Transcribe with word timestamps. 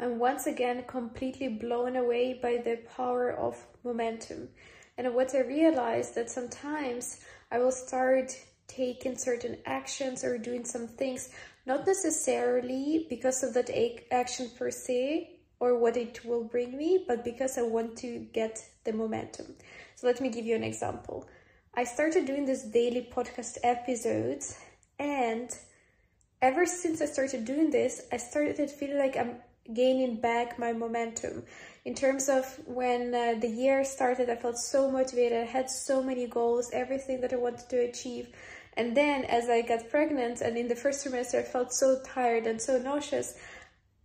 I'm 0.00 0.18
once 0.18 0.46
again 0.46 0.84
completely 0.86 1.48
blown 1.48 1.96
away 1.96 2.38
by 2.40 2.58
the 2.58 2.78
power 2.96 3.32
of 3.32 3.56
momentum. 3.82 4.48
And 4.96 5.14
what 5.14 5.34
I 5.34 5.40
realized 5.40 6.14
that 6.14 6.30
sometimes 6.30 7.20
I 7.50 7.58
will 7.58 7.72
start 7.72 8.32
taking 8.68 9.16
certain 9.16 9.58
actions 9.66 10.22
or 10.22 10.38
doing 10.38 10.64
some 10.64 10.86
things, 10.86 11.30
not 11.66 11.86
necessarily 11.86 13.06
because 13.08 13.42
of 13.42 13.54
that 13.54 13.70
action 14.12 14.50
per 14.56 14.70
se 14.70 15.30
or 15.58 15.78
what 15.78 15.96
it 15.96 16.24
will 16.24 16.44
bring 16.44 16.76
me, 16.76 17.04
but 17.08 17.24
because 17.24 17.58
I 17.58 17.62
want 17.62 17.96
to 17.98 18.26
get 18.32 18.62
the 18.84 18.92
momentum. 18.92 19.46
So 19.96 20.06
let 20.06 20.20
me 20.20 20.28
give 20.28 20.46
you 20.46 20.54
an 20.54 20.62
example. 20.62 21.26
I 21.74 21.84
started 21.84 22.26
doing 22.26 22.44
this 22.44 22.62
daily 22.62 23.08
podcast 23.12 23.58
episodes 23.64 24.58
and 24.98 25.50
ever 26.40 26.66
since 26.66 27.00
I 27.00 27.06
started 27.06 27.44
doing 27.44 27.70
this, 27.70 28.02
I 28.12 28.16
started 28.16 28.70
feeling 28.70 28.98
like 28.98 29.16
I'm 29.16 29.36
gaining 29.72 30.20
back 30.20 30.58
my 30.58 30.72
momentum. 30.72 31.44
In 31.84 31.94
terms 31.94 32.28
of 32.28 32.44
when 32.66 33.14
uh, 33.14 33.34
the 33.40 33.48
year 33.48 33.84
started, 33.84 34.28
I 34.28 34.36
felt 34.36 34.58
so 34.58 34.90
motivated. 34.90 35.38
I 35.38 35.44
had 35.44 35.70
so 35.70 36.02
many 36.02 36.26
goals, 36.26 36.70
everything 36.72 37.20
that 37.22 37.32
I 37.32 37.36
wanted 37.36 37.68
to 37.70 37.78
achieve. 37.78 38.28
And 38.76 38.96
then 38.96 39.24
as 39.24 39.48
I 39.48 39.62
got 39.62 39.90
pregnant 39.90 40.40
and 40.40 40.56
in 40.56 40.68
the 40.68 40.76
first 40.76 41.04
trimester, 41.04 41.40
I 41.40 41.42
felt 41.42 41.72
so 41.72 42.00
tired 42.04 42.46
and 42.46 42.60
so 42.60 42.78
nauseous. 42.78 43.34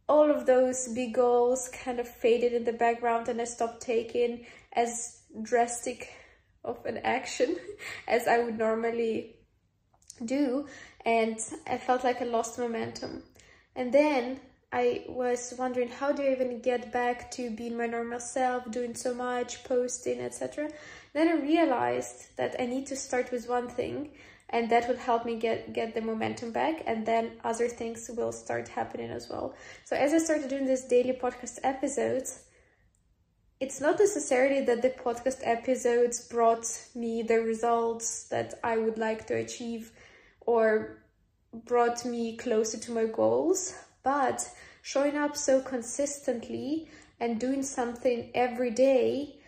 All 0.10 0.30
of 0.32 0.46
those 0.46 0.88
big 0.90 1.14
goals 1.14 1.70
kind 1.70 2.00
of 2.00 2.08
faded 2.08 2.54
in 2.54 2.64
the 2.64 2.74
background 2.74 3.30
and 3.30 3.40
I 3.40 3.46
stopped 3.46 3.82
taking 3.82 4.46
as 4.74 5.22
drastic 5.42 6.10
of 6.64 6.86
an 6.86 6.98
action 7.04 7.58
as 8.08 8.28
I 8.28 8.40
would 8.40 8.58
normally 8.58 9.36
do. 10.24 10.68
And 11.06 11.38
I 11.68 11.78
felt 11.78 12.04
like 12.04 12.22
I 12.22 12.26
lost 12.26 12.58
momentum. 12.58 13.24
And 13.76 13.94
then 13.94 14.40
I 14.74 15.06
was 15.08 15.54
wondering 15.58 15.90
how 15.90 16.12
do 16.12 16.24
I 16.24 16.32
even 16.32 16.60
get 16.60 16.92
back 16.92 17.30
to 17.32 17.52
being 17.52 17.78
my 17.78 17.86
normal 17.86 18.20
self, 18.20 18.70
doing 18.72 18.96
so 18.96 19.14
much, 19.14 19.64
posting, 19.64 20.20
etc. 20.20 20.72
Then 21.14 21.28
I 21.28 21.40
realized 21.40 22.36
that 22.38 22.56
I 22.60 22.66
need 22.66 22.88
to 22.88 22.96
start 22.96 23.32
with 23.32 23.48
one 23.48 23.70
thing 23.70 24.10
and 24.50 24.70
that 24.70 24.88
will 24.88 24.98
help 24.98 25.26
me 25.26 25.36
get 25.36 25.74
get 25.74 25.94
the 25.94 26.02
momentum 26.02 26.52
back 26.52 26.84
and 26.86 27.06
then 27.06 27.32
other 27.44 27.68
things 27.68 28.10
will 28.16 28.32
start 28.32 28.68
happening 28.68 29.10
as 29.10 29.28
well 29.30 29.56
so 29.84 29.96
as 29.96 30.14
i 30.14 30.18
started 30.18 30.50
doing 30.50 30.66
these 30.66 30.86
daily 30.86 31.14
podcast 31.14 31.60
episodes 31.64 32.44
it's 33.60 33.82
not 33.82 33.98
necessarily 33.98 34.62
that 34.62 34.82
the 34.82 34.90
podcast 34.90 35.40
episodes 35.44 36.28
brought 36.28 36.68
me 36.94 37.24
the 37.24 37.40
results 37.40 38.26
that 38.26 38.54
i 38.64 38.78
would 38.78 38.98
like 38.98 39.26
to 39.26 39.34
achieve 39.34 39.92
or 40.42 41.00
brought 41.66 42.06
me 42.06 42.38
closer 42.38 42.78
to 42.78 42.92
my 42.92 43.06
goals 43.06 43.74
but 44.04 44.50
showing 44.82 45.16
up 45.16 45.36
so 45.36 45.62
consistently 45.62 46.90
and 47.20 47.40
doing 47.40 47.64
something 47.64 48.30
every 48.36 48.72
day 48.72 49.40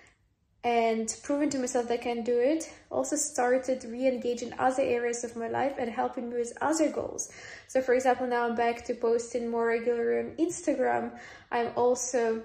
and 0.64 1.16
proving 1.22 1.50
to 1.52 1.59
myself 1.59 1.88
that 1.89 2.00
I 2.00 2.03
can 2.03 2.23
do 2.23 2.39
it, 2.39 2.73
also 2.89 3.16
started 3.16 3.84
re-engaging 3.84 4.52
other 4.58 4.81
areas 4.81 5.23
of 5.23 5.36
my 5.36 5.47
life 5.47 5.75
and 5.78 5.92
helping 5.92 6.30
me 6.30 6.38
with 6.38 6.58
other 6.59 6.89
goals. 6.89 7.31
So 7.67 7.81
for 7.81 7.94
example, 7.94 8.25
now 8.25 8.47
I'm 8.47 8.56
back 8.56 8.84
to 8.86 8.95
posting 8.95 9.47
more 9.47 9.67
regularly 9.67 10.28
on 10.28 10.36
Instagram. 10.38 11.19
I'm 11.52 11.69
also, 11.75 12.42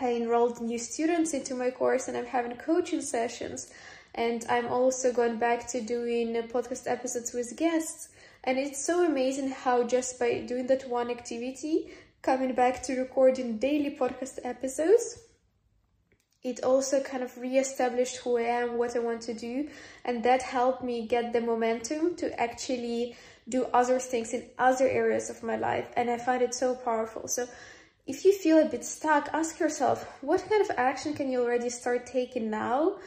I 0.00 0.14
enrolled 0.14 0.62
new 0.62 0.78
students 0.78 1.34
into 1.34 1.54
my 1.54 1.70
course 1.70 2.08
and 2.08 2.16
I'm 2.16 2.24
having 2.24 2.56
coaching 2.56 3.02
sessions. 3.02 3.70
And 4.14 4.46
I'm 4.48 4.68
also 4.68 5.12
going 5.12 5.38
back 5.38 5.68
to 5.72 5.82
doing 5.82 6.32
podcast 6.48 6.90
episodes 6.90 7.34
with 7.34 7.54
guests. 7.58 8.08
And 8.46 8.58
it's 8.58 8.84
so 8.84 9.06
amazing 9.06 9.48
how 9.50 9.84
just 9.84 10.18
by 10.18 10.40
doing 10.40 10.66
that 10.66 10.86
one 10.86 11.10
activity, 11.10 11.90
coming 12.20 12.54
back 12.54 12.82
to 12.82 12.98
recording 13.00 13.58
daily 13.58 13.96
podcast 13.96 14.38
episodes, 14.44 15.18
it 16.42 16.62
also 16.62 17.00
kind 17.00 17.22
of 17.22 17.36
re-established 17.38 18.18
who 18.18 18.36
I 18.36 18.42
am, 18.42 18.76
what 18.76 18.94
I 18.94 18.98
want 18.98 19.22
to 19.22 19.32
do, 19.32 19.70
and 20.04 20.22
that 20.24 20.42
helped 20.42 20.84
me 20.84 21.06
get 21.06 21.32
the 21.32 21.40
momentum 21.40 22.16
to 22.16 22.38
actually 22.38 23.16
do 23.48 23.64
other 23.72 23.98
things 23.98 24.34
in 24.34 24.50
other 24.58 24.86
areas 24.86 25.30
of 25.30 25.42
my 25.42 25.56
life, 25.56 25.86
and 25.96 26.10
I 26.10 26.18
find 26.18 26.42
it 26.42 26.54
so 26.54 26.74
powerful. 26.74 27.28
So 27.28 27.48
if 28.06 28.26
you 28.26 28.32
feel 28.34 28.58
a 28.58 28.68
bit 28.68 28.84
stuck, 28.84 29.30
ask 29.32 29.58
yourself, 29.58 30.06
what 30.20 30.46
kind 30.46 30.60
of 30.60 30.76
action 30.76 31.14
can 31.14 31.30
you 31.32 31.40
already 31.42 31.70
start 31.70 32.06
taking 32.06 32.50
now 32.50 32.98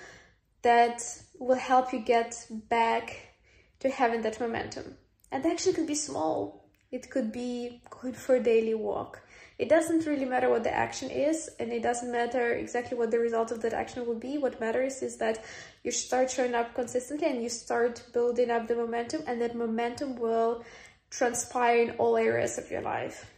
that 0.63 1.03
will 1.37 1.57
help 1.57 1.93
you 1.93 1.99
get 1.99 2.47
back 2.49 3.35
to 3.81 3.89
having 3.89 4.23
that 4.23 4.39
momentum? 4.39 4.95
And 5.31 5.45
action 5.45 5.73
could 5.73 5.87
be 5.87 5.95
small. 5.95 6.69
It 6.91 7.09
could 7.09 7.31
be 7.31 7.81
going 7.89 8.13
for 8.13 8.35
a 8.35 8.43
daily 8.43 8.73
walk 8.73 9.21
it 9.57 9.69
doesn't 9.69 10.05
really 10.05 10.25
matter 10.25 10.49
what 10.49 10.63
the 10.63 10.73
action 10.73 11.09
is 11.09 11.49
and 11.59 11.71
it 11.71 11.81
doesn't 11.81 12.11
matter 12.11 12.53
exactly 12.53 12.95
what 12.95 13.09
the 13.09 13.17
result 13.17 13.51
of 13.51 13.61
that 13.63 13.73
action 13.73 14.05
will 14.05 14.19
be. 14.19 14.37
What 14.37 14.59
matters 14.59 15.01
is 15.01 15.17
that 15.17 15.43
you 15.83 15.91
start 15.91 16.29
showing 16.29 16.53
up 16.53 16.75
consistently 16.75 17.27
and 17.27 17.41
you 17.41 17.49
start 17.49 18.03
building 18.13 18.51
up 18.51 18.67
the 18.67 18.75
momentum 18.75 19.23
and 19.25 19.41
that 19.41 19.55
momentum 19.55 20.17
will 20.17 20.63
transpire 21.09 21.81
in 21.81 21.91
all 21.91 22.17
areas 22.17 22.59
of 22.59 22.69
your 22.69 22.81
life. 22.81 23.31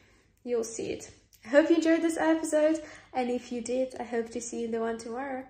You'll 0.44 0.66
see 0.66 0.92
it. 0.92 1.10
I 1.46 1.50
hope 1.50 1.70
you 1.70 1.78
enjoyed 1.78 2.02
this 2.02 2.18
episode 2.18 2.82
and 3.14 3.30
if 3.30 3.50
you 3.50 3.62
did, 3.62 3.96
I 3.98 4.04
hope 4.04 4.30
to 4.32 4.42
see 4.42 4.60
you 4.60 4.66
in 4.66 4.72
the 4.72 4.82
one 4.82 4.98
tomorrow. 4.98 5.46